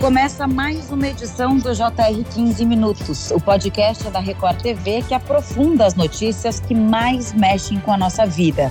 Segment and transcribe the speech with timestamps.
[0.00, 5.84] Começa mais uma edição do JR 15 Minutos, o podcast da Record TV que aprofunda
[5.84, 8.70] as notícias que mais mexem com a nossa vida.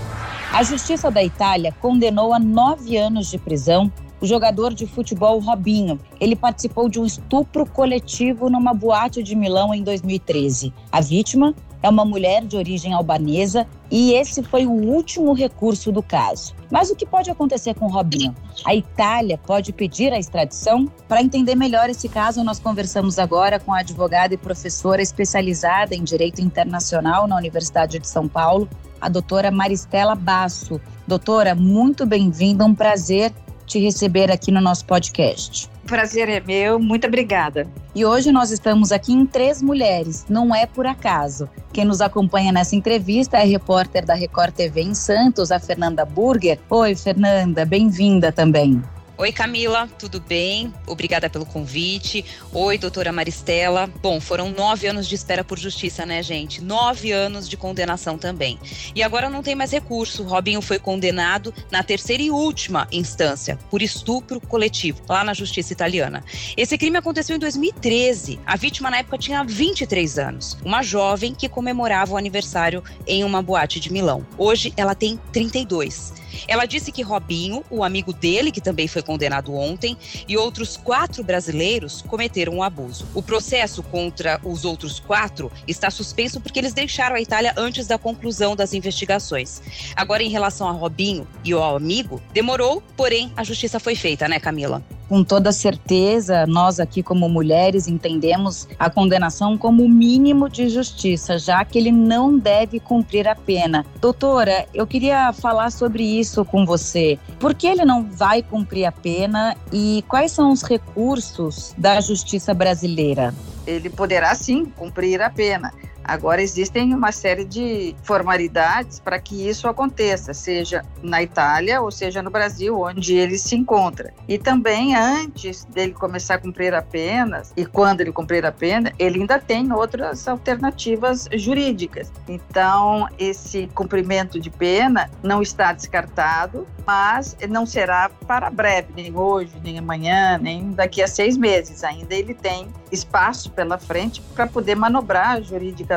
[0.53, 5.99] A Justiça da Itália condenou a nove anos de prisão o jogador de futebol Robinho.
[6.19, 10.73] Ele participou de um estupro coletivo numa boate de Milão em 2013.
[10.89, 16.01] A vítima é uma mulher de origem albanesa e esse foi o último recurso do
[16.01, 16.55] caso.
[16.71, 18.35] Mas o que pode acontecer com Robinho?
[18.65, 20.91] A Itália pode pedir a extradição?
[21.07, 26.03] Para entender melhor esse caso, nós conversamos agora com a advogada e professora especializada em
[26.03, 28.67] direito internacional na Universidade de São Paulo,
[28.99, 30.81] a doutora Maristela Basso.
[31.07, 33.31] Doutora, muito bem-vinda, um prazer
[33.65, 35.69] te receber aqui no nosso podcast.
[35.87, 37.65] Prazer é meu, muito obrigada.
[37.95, 41.49] E hoje nós estamos aqui em três mulheres, não é por acaso.
[41.71, 46.03] Quem nos acompanha nessa entrevista é a repórter da Record TV em Santos, a Fernanda
[46.03, 46.59] Burger.
[46.69, 48.83] Oi, Fernanda, bem-vinda também.
[49.19, 50.71] Oi, Camila, tudo bem?
[50.85, 52.23] Obrigada pelo convite.
[52.53, 53.87] Oi, doutora Maristela.
[53.99, 56.63] Bom, foram nove anos de espera por justiça, né, gente?
[56.63, 58.59] Nove anos de condenação também.
[58.93, 60.21] E agora não tem mais recurso.
[60.21, 66.23] Robinho foi condenado na terceira e última instância por estupro coletivo, lá na justiça italiana.
[66.55, 68.39] Esse crime aconteceu em 2013.
[68.45, 70.55] A vítima, na época, tinha 23 anos.
[70.63, 74.23] Uma jovem que comemorava o aniversário em uma boate de Milão.
[74.37, 76.26] Hoje, ela tem 32.
[76.47, 81.23] Ela disse que Robinho, o amigo dele, que também foi condenado ontem, e outros quatro
[81.23, 83.07] brasileiros cometeram o um abuso.
[83.13, 87.97] O processo contra os outros quatro está suspenso porque eles deixaram a Itália antes da
[87.97, 89.61] conclusão das investigações.
[89.95, 94.39] Agora, em relação a Robinho e ao amigo, demorou, porém a justiça foi feita, né,
[94.39, 94.83] Camila?
[95.07, 101.63] Com toda certeza, nós aqui como mulheres entendemos a condenação como mínimo de justiça, já
[101.63, 103.85] que ele não deve cumprir a pena.
[104.01, 107.17] Doutora, eu queria falar sobre isso com você.
[107.39, 112.53] Por que ele não vai cumprir a pena e quais são os recursos da justiça
[112.53, 113.33] brasileira?
[113.65, 115.71] Ele poderá sim cumprir a pena.
[116.07, 122.21] Agora, existem uma série de formalidades para que isso aconteça, seja na Itália ou seja
[122.21, 124.13] no Brasil, onde ele se encontra.
[124.25, 128.93] E também, antes dele começar a cumprir a pena, e quando ele cumprir a pena,
[128.97, 132.09] ele ainda tem outras alternativas jurídicas.
[132.27, 139.51] Então, esse cumprimento de pena não está descartado, mas não será para breve, nem hoje,
[139.61, 141.83] nem amanhã, nem daqui a seis meses.
[141.83, 145.96] Ainda ele tem espaço pela frente para poder manobrar juridicamente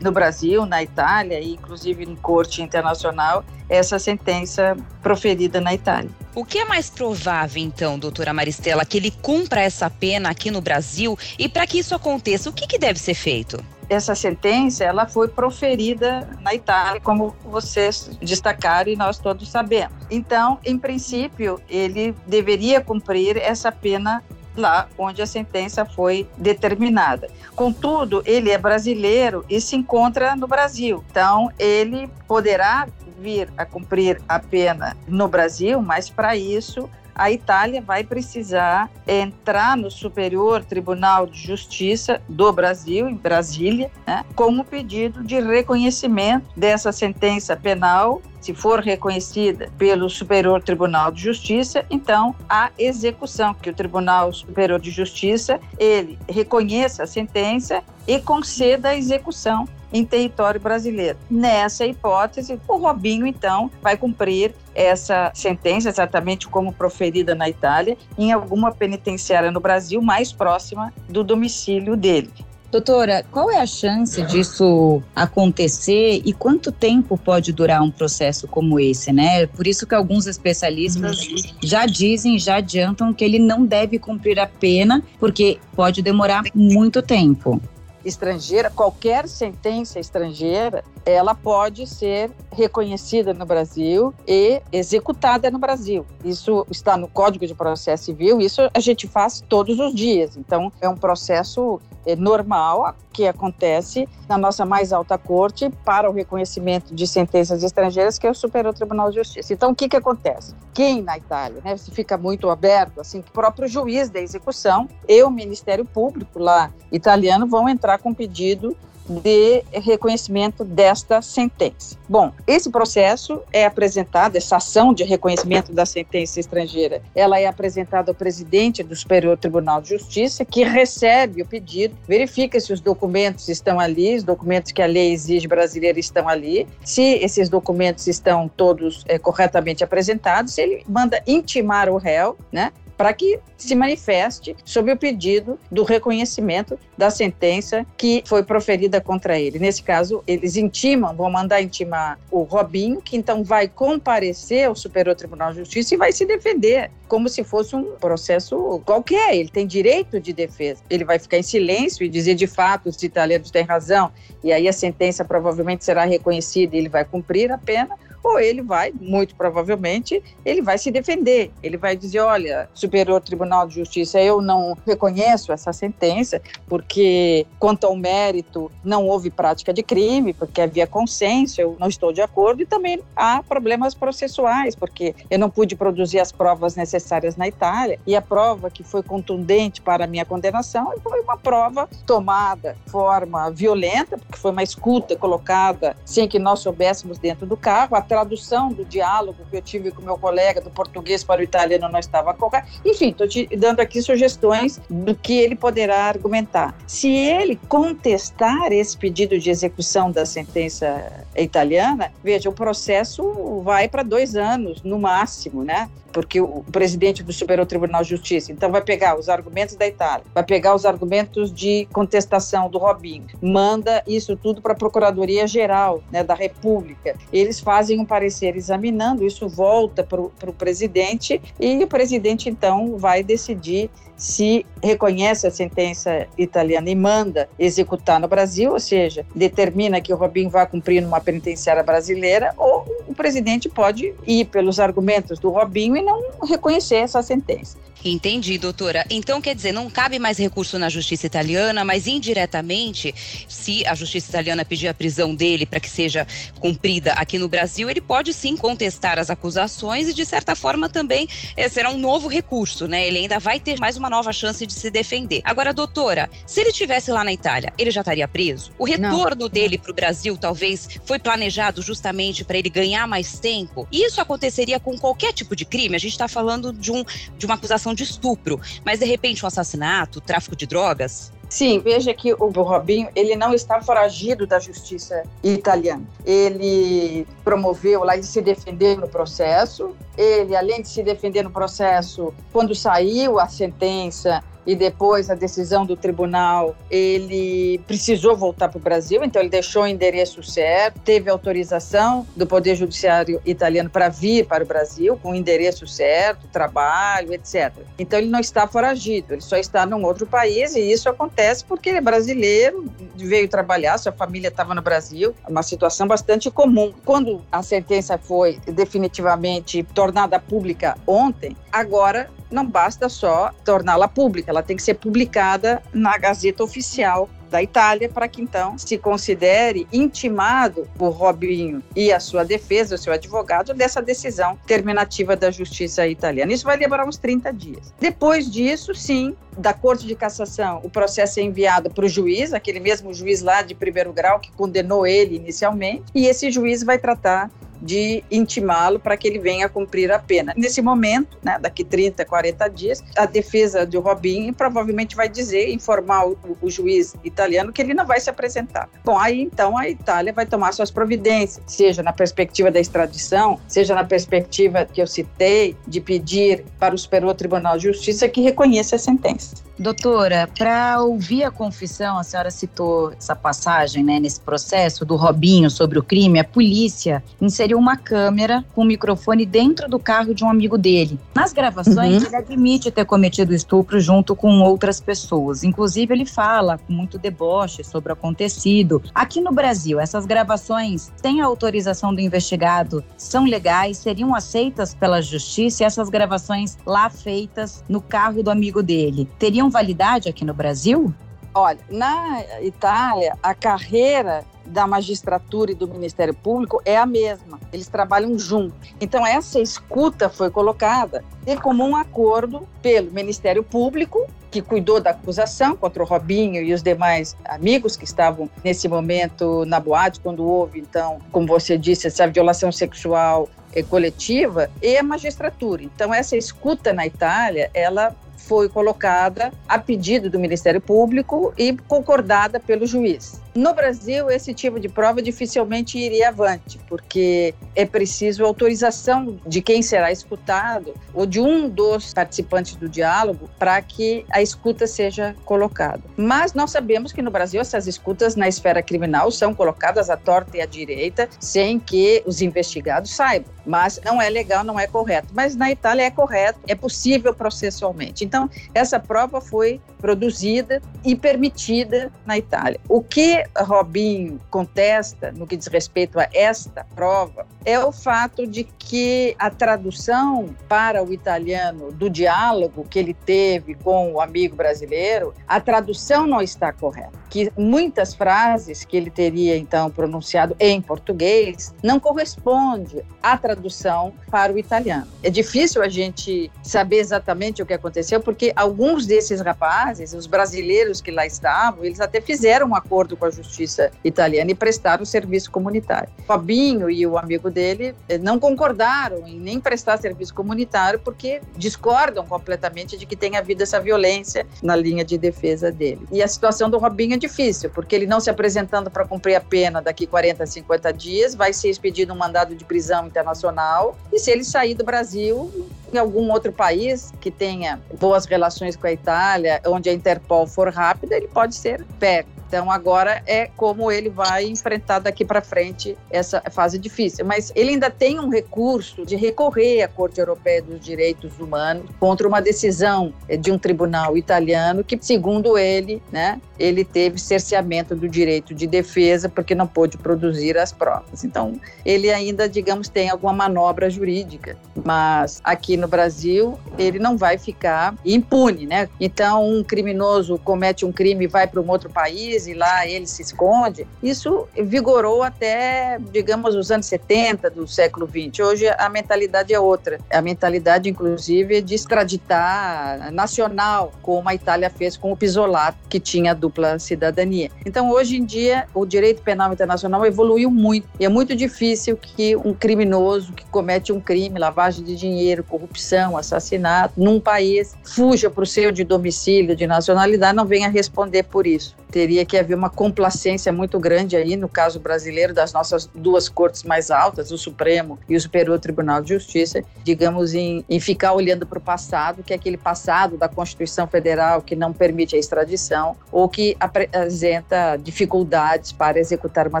[0.00, 6.10] no Brasil, na Itália e inclusive em corte internacional essa sentença proferida na Itália.
[6.34, 10.60] O que é mais provável, então, doutora Maristela, que ele cumpra essa pena aqui no
[10.60, 11.18] Brasil?
[11.38, 13.62] E para que isso aconteça, o que, que deve ser feito?
[13.90, 19.96] essa sentença ela foi proferida na Itália, como vocês destacaram e nós todos sabemos.
[20.08, 24.22] Então, em princípio, ele deveria cumprir essa pena
[24.56, 27.28] lá onde a sentença foi determinada.
[27.54, 31.04] Contudo, ele é brasileiro e se encontra no Brasil.
[31.10, 32.88] Então, ele poderá
[33.20, 39.76] vir a cumprir a pena no Brasil, mas para isso a Itália vai precisar entrar
[39.76, 46.46] no Superior Tribunal de Justiça do Brasil, em Brasília, né, com um pedido de reconhecimento
[46.56, 48.22] dessa sentença penal.
[48.40, 54.80] Se for reconhecida pelo Superior Tribunal de Justiça, então a execução, que o Tribunal Superior
[54.80, 61.18] de Justiça ele reconheça a sentença e conceda a execução em território brasileiro.
[61.30, 68.32] Nessa hipótese, o Robinho, então, vai cumprir essa sentença, exatamente como proferida na Itália, em
[68.32, 72.30] alguma penitenciária no Brasil mais próxima do domicílio dele.
[72.70, 78.78] Doutora, qual é a chance disso acontecer e quanto tempo pode durar um processo como
[78.78, 79.44] esse, né?
[79.46, 81.18] Por isso que alguns especialistas
[81.60, 87.02] já dizem, já adiantam que ele não deve cumprir a pena, porque pode demorar muito
[87.02, 87.60] tempo
[88.04, 96.06] estrangeira, qualquer sentença estrangeira, ela pode ser reconhecida no Brasil e executada no Brasil.
[96.24, 100.36] Isso está no Código de Processo Civil, isso a gente faz todos os dias.
[100.36, 106.12] Então, é um processo é, normal que acontece na nossa mais alta corte para o
[106.12, 109.52] reconhecimento de sentenças estrangeiras, que é o Superior Tribunal de Justiça.
[109.52, 110.54] Então, o que, que acontece?
[110.72, 115.22] Quem na Itália, né, se fica muito aberto, assim, o próprio juiz da execução e
[115.22, 118.76] o Ministério Público lá italiano vão entrar com pedido
[119.10, 121.96] de reconhecimento desta sentença.
[122.08, 128.10] Bom, esse processo é apresentado, essa ação de reconhecimento da sentença estrangeira, ela é apresentada
[128.10, 133.48] ao presidente do Superior Tribunal de Justiça, que recebe o pedido, verifica se os documentos
[133.48, 138.48] estão ali, os documentos que a lei exige brasileira estão ali, se esses documentos estão
[138.48, 144.92] todos é, corretamente apresentados, ele manda intimar o réu, né, para que se manifeste sob
[144.92, 149.58] o pedido do reconhecimento da sentença que foi proferida contra ele.
[149.58, 155.16] Nesse caso, eles intimam, vão mandar intimar o Robinho, que então vai comparecer ao Superior
[155.16, 159.34] Tribunal de Justiça e vai se defender, como se fosse um processo qualquer.
[159.34, 160.82] Ele tem direito de defesa.
[160.90, 164.12] Ele vai ficar em silêncio e dizer de fato os italianos têm razão,
[164.44, 168.62] e aí a sentença provavelmente será reconhecida e ele vai cumprir a pena, ou ele
[168.62, 171.50] vai, muito provavelmente, ele vai se defender.
[171.62, 177.84] Ele vai dizer, olha, Superior Tribunal de Justiça, eu não reconheço essa sentença, porque quanto
[177.84, 182.62] ao mérito, não houve prática de crime, porque havia consenso, eu não estou de acordo,
[182.62, 187.98] e também há problemas processuais, porque eu não pude produzir as provas necessárias na Itália,
[188.06, 192.90] e a prova que foi contundente para a minha condenação foi uma prova tomada de
[192.90, 198.72] forma violenta, porque foi uma escuta colocada sem que nós soubéssemos dentro do carro, tradução
[198.72, 202.34] do diálogo que eu tive com meu colega do português para o italiano não estava
[202.34, 202.66] correta.
[202.84, 206.74] Enfim, estou te dando aqui sugestões do que ele poderá argumentar.
[206.88, 214.02] Se ele contestar esse pedido de execução da sentença italiana, veja, o processo vai para
[214.02, 215.88] dois anos no máximo, né?
[216.12, 220.24] porque o presidente do Superior Tribunal de Justiça, então vai pegar os argumentos da Itália,
[220.34, 226.02] vai pegar os argumentos de contestação do Robinho, manda isso tudo para a Procuradoria Geral
[226.10, 227.16] né, da República.
[227.32, 233.22] Eles fazem um parecer examinando, isso volta para o presidente e o presidente então vai
[233.22, 240.12] decidir se reconhece a sentença italiana e manda executar no Brasil, ou seja, determina que
[240.12, 242.84] o Robinho vai cumprir numa penitenciária brasileira, ou
[243.20, 247.76] presidente pode ir pelos argumentos do Robinho e não reconhecer essa sentença.
[248.04, 249.04] Entendi, doutora.
[249.10, 253.14] Então, quer dizer, não cabe mais recurso na justiça italiana, mas indiretamente,
[253.46, 256.26] se a justiça italiana pedir a prisão dele para que seja
[256.58, 261.28] cumprida aqui no Brasil, ele pode sim contestar as acusações e, de certa forma, também
[261.54, 263.06] é, será um novo recurso, né?
[263.06, 265.42] Ele ainda vai ter mais uma nova chance de se defender.
[265.44, 268.72] Agora, doutora, se ele estivesse lá na Itália, ele já estaria preso?
[268.78, 269.48] O retorno não.
[269.48, 273.86] dele para o Brasil, talvez, foi planejado justamente para ele ganhar mais tempo?
[273.92, 275.96] E isso aconteceria com qualquer tipo de crime?
[275.96, 277.04] A gente está falando de, um,
[277.36, 281.32] de uma acusação de estupro, mas de repente um assassinato, tráfico de drogas?
[281.50, 286.04] Sim, veja que o Robinho, ele não está foragido da justiça italiana.
[286.24, 289.96] Ele promoveu lá de se defender no processo.
[290.16, 295.84] Ele, além de se defender no processo, quando saiu a sentença, e depois a decisão
[295.84, 301.30] do tribunal, ele precisou voltar para o Brasil, então ele deixou o endereço certo, teve
[301.30, 307.32] autorização do Poder Judiciário italiano para vir para o Brasil, com o endereço certo, trabalho,
[307.32, 307.72] etc.
[307.98, 311.88] Então ele não está foragido, ele só está num outro país e isso acontece porque
[311.88, 312.84] ele é brasileiro,
[313.16, 316.92] veio trabalhar, sua família estava no Brasil, é uma situação bastante comum.
[317.04, 324.62] Quando a sentença foi definitivamente tornada pública ontem, agora não basta só torná-la pública, ela
[324.62, 330.88] tem que ser publicada na Gazeta Oficial da Itália para que então se considere intimado
[330.98, 336.52] o Robinho e a sua defesa, o seu advogado, dessa decisão terminativa da justiça italiana.
[336.52, 337.92] Isso vai demorar uns 30 dias.
[337.98, 342.78] Depois disso, sim, da Corte de Cassação, o processo é enviado para o juiz, aquele
[342.78, 347.50] mesmo juiz lá de primeiro grau que condenou ele inicialmente, e esse juiz vai tratar
[347.80, 350.52] de intimá-lo para que ele venha cumprir a pena.
[350.56, 356.26] Nesse momento, né, daqui 30, 40 dias, a defesa do Robinho provavelmente vai dizer, informar
[356.26, 358.88] o, o, juiz italiano que ele não vai se apresentar.
[359.04, 363.94] Bom, aí então a Itália vai tomar suas providências, seja na perspectiva da extradição, seja
[363.94, 368.96] na perspectiva que eu citei de pedir para o Superior Tribunal de Justiça que reconheça
[368.96, 369.69] a sentença.
[369.80, 375.70] Doutora, para ouvir a confissão, a senhora citou essa passagem né, nesse processo do Robinho
[375.70, 380.44] sobre o crime, a polícia inseriu uma câmera com um microfone dentro do carro de
[380.44, 381.18] um amigo dele.
[381.34, 382.26] Nas gravações, uhum.
[382.28, 385.64] ele admite ter cometido estupro junto com outras pessoas.
[385.64, 389.02] Inclusive, ele fala com muito deboche sobre o acontecido.
[389.14, 395.22] Aqui no Brasil, essas gravações têm a autorização do investigado, são legais, seriam aceitas pela
[395.22, 400.54] justiça e essas gravações lá feitas no carro do amigo dele teriam validade aqui no
[400.54, 401.14] Brasil?
[401.54, 407.58] Olha, na Itália, a carreira da magistratura e do Ministério Público é a mesma.
[407.72, 408.94] Eles trabalham juntos.
[409.00, 415.76] Então, essa escuta foi colocada em comum acordo pelo Ministério Público, que cuidou da acusação
[415.76, 420.80] contra o Robinho e os demais amigos que estavam nesse momento na boate, quando houve,
[420.80, 425.82] então, como você disse, essa violação sexual eh, coletiva, e a magistratura.
[425.82, 428.14] Então, essa escuta na Itália, ela
[428.50, 433.40] foi colocada a pedido do Ministério Público e concordada pelo juiz.
[433.54, 439.82] No Brasil, esse tipo de prova dificilmente iria avante, porque é preciso autorização de quem
[439.82, 446.02] será escutado ou de um dos participantes do diálogo para que a escuta seja colocada.
[446.16, 450.56] Mas nós sabemos que no Brasil essas escutas na esfera criminal são colocadas à torta
[450.56, 453.52] e à direita sem que os investigados saibam.
[453.66, 455.28] Mas não é legal, não é correto.
[455.34, 458.24] Mas na Itália é correto, é possível processualmente.
[458.24, 462.80] Então, essa prova foi produzida e permitida na Itália.
[462.88, 468.64] O que Robinho contesta no que diz respeito a esta prova é o fato de
[468.64, 475.34] que a tradução para o italiano do diálogo que ele teve com o amigo brasileiro,
[475.46, 477.12] a tradução não está correta.
[477.28, 484.52] Que muitas frases que ele teria então pronunciado em português não corresponde à tradução para
[484.52, 485.06] o italiano.
[485.22, 491.00] É difícil a gente saber exatamente o que aconteceu porque alguns desses rapazes, os brasileiros
[491.00, 495.50] que lá estavam, eles até fizeram um acordo com a justiça italiana e prestaram serviço
[495.50, 496.08] comunitário.
[496.26, 502.24] Fabinho e o amigo dele eh, não concordaram em nem prestar serviço comunitário porque discordam
[502.24, 506.06] completamente de que tenha havido essa violência na linha de defesa dele.
[506.10, 509.40] E a situação do Robinho é difícil, porque ele não se apresentando para cumprir a
[509.40, 514.30] pena daqui 40, 50 dias, vai ser expedido um mandado de prisão internacional, e se
[514.30, 519.60] ele sair do Brasil, em algum outro país que tenha boas relações com a Itália,
[519.66, 522.39] onde a Interpol for rápida, ele pode ser pego.
[522.50, 527.24] Então agora é como ele vai enfrentar daqui para frente essa fase difícil.
[527.24, 532.26] Mas ele ainda tem um recurso de recorrer à Corte Europeia dos Direitos Humanos contra
[532.26, 538.52] uma decisão de um tribunal italiano que, segundo ele, né, ele teve cerceamento do direito
[538.52, 541.22] de defesa porque não pôde produzir as provas.
[541.22, 541.52] Então
[541.84, 544.56] ele ainda, digamos, tem alguma manobra jurídica.
[544.84, 548.88] Mas aqui no Brasil ele não vai ficar impune, né?
[549.00, 553.06] Então um criminoso comete um crime e vai para um outro país e lá ele
[553.06, 553.86] se esconde.
[554.02, 558.42] Isso vigorou até, digamos, os anos 70 do século 20.
[558.42, 559.98] Hoje a mentalidade é outra.
[560.10, 566.00] A mentalidade, inclusive, é de extraditar nacional, como a Itália fez com o Pisolato, que
[566.00, 567.50] tinha dupla cidadania.
[567.64, 570.88] Então, hoje em dia, o direito penal internacional evoluiu muito.
[570.98, 576.16] E é muito difícil que um criminoso que comete um crime, lavagem de dinheiro, corrupção,
[576.16, 581.46] assassinato, num país, fuja para o seu de domicílio, de nacionalidade, não venha responder por
[581.46, 581.79] isso.
[581.90, 586.62] Teria que haver uma complacência muito grande aí, no caso brasileiro, das nossas duas cortes
[586.62, 591.46] mais altas, o Supremo e o Superior Tribunal de Justiça, digamos, em, em ficar olhando
[591.46, 595.96] para o passado, que é aquele passado da Constituição Federal que não permite a extradição
[596.12, 599.60] ou que apresenta dificuldades para executar uma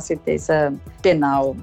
[0.00, 0.72] sentença
[1.02, 1.56] penal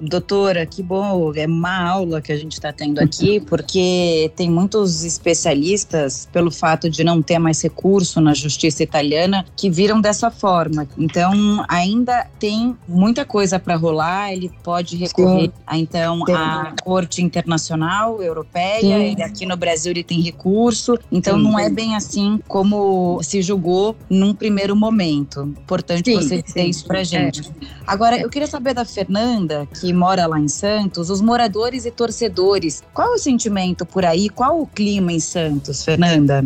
[0.00, 5.04] Doutora, que bom, é uma aula que a gente está tendo aqui, porque tem muitos
[5.04, 10.88] especialistas, pelo fato de não ter mais recurso na justiça italiana, que viram dessa forma.
[10.98, 18.22] Então, ainda tem muita coisa para rolar, ele pode recorrer a, então à Corte Internacional
[18.22, 21.42] Europeia, ele, aqui no Brasil ele tem recurso, então Sim.
[21.42, 25.42] não é bem assim como se julgou num primeiro momento.
[25.42, 26.16] Importante Sim.
[26.16, 27.42] você dizer isso para gente.
[27.42, 27.80] É.
[27.86, 32.82] Agora, eu queria saber da Fernanda, que mora lá em Santos, os moradores e torcedores.
[32.92, 34.28] Qual é o sentimento por aí?
[34.28, 36.44] Qual o clima em Santos, Fernanda?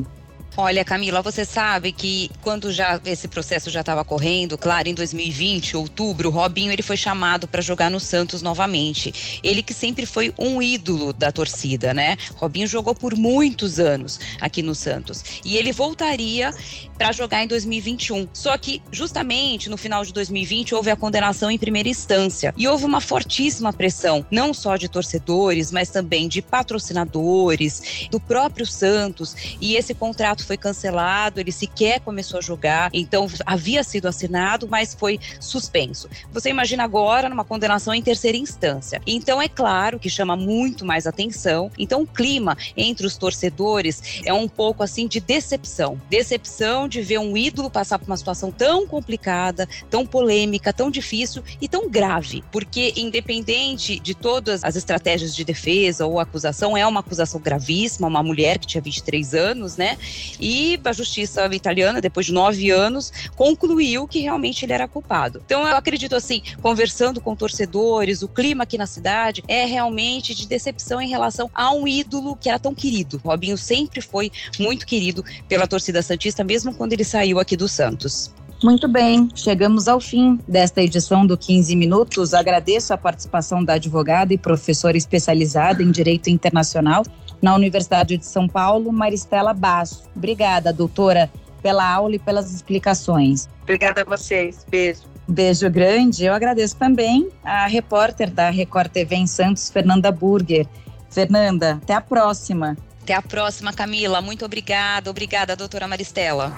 [0.57, 5.77] Olha, Camila, você sabe que quando já esse processo já estava correndo, claro, em 2020,
[5.77, 9.41] outubro, o Robinho ele foi chamado para jogar no Santos novamente.
[9.43, 12.17] Ele que sempre foi um ídolo da torcida, né?
[12.37, 16.55] Robinho jogou por muitos anos aqui no Santos e ele voltaria
[16.97, 18.29] para jogar em 2021.
[18.33, 22.85] Só que justamente no final de 2020 houve a condenação em primeira instância e houve
[22.85, 29.75] uma fortíssima pressão, não só de torcedores, mas também de patrocinadores, do próprio Santos, e
[29.75, 35.19] esse contrato foi cancelado, ele sequer começou a jogar, então havia sido assinado, mas foi
[35.41, 36.09] suspenso.
[36.33, 39.01] Você imagina agora numa condenação em terceira instância.
[39.07, 41.71] Então é claro que chama muito mais atenção.
[41.79, 47.19] Então o clima entre os torcedores é um pouco assim de decepção, decepção de ver
[47.19, 52.43] um ídolo passar por uma situação tão complicada, tão polêmica, tão difícil e tão grave,
[52.53, 58.23] porque independente de todas as estratégias de defesa ou acusação, é uma acusação gravíssima, uma
[58.23, 59.97] mulher que tinha 23 anos, né?
[60.41, 65.43] E a justiça italiana, depois de nove anos, concluiu que realmente ele era culpado.
[65.45, 70.47] Então, eu acredito assim, conversando com torcedores, o clima aqui na cidade é realmente de
[70.47, 73.21] decepção em relação a um ídolo que era tão querido.
[73.25, 77.69] O Robinho sempre foi muito querido pela torcida Santista, mesmo quando ele saiu aqui do
[77.69, 78.33] Santos.
[78.63, 82.33] Muito bem, chegamos ao fim desta edição do 15 Minutos.
[82.33, 87.03] Agradeço a participação da advogada e professora especializada em Direito Internacional
[87.45, 90.05] na Universidade de São Paulo, Maristela Basso.
[90.17, 91.31] Obrigada, doutora,
[91.63, 93.51] pela aula e pelas explicações.
[93.63, 94.65] Obrigada a vocês.
[94.67, 95.03] Beijo.
[95.29, 96.25] Beijo grande.
[96.25, 100.67] Eu agradeço também a repórter da Record TV em Santos, Fernanda Burger.
[101.11, 102.79] Fernanda, até a próxima.
[103.03, 104.23] Até a próxima, Camila.
[104.23, 105.11] Muito obrigada.
[105.11, 106.51] Obrigada, doutora Maristela.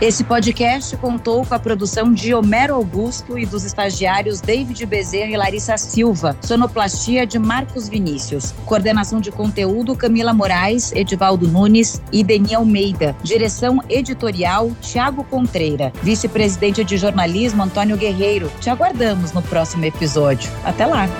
[0.00, 5.36] Esse podcast contou com a produção de Homero Augusto e dos estagiários David Bezerra e
[5.36, 6.34] Larissa Silva.
[6.40, 8.54] Sonoplastia de Marcos Vinícius.
[8.64, 13.14] Coordenação de conteúdo Camila Moraes, Edivaldo Nunes e Deni Almeida.
[13.22, 15.92] Direção editorial Tiago Contreira.
[16.02, 18.50] Vice-presidente de jornalismo Antônio Guerreiro.
[18.58, 20.50] Te aguardamos no próximo episódio.
[20.64, 21.10] Até lá.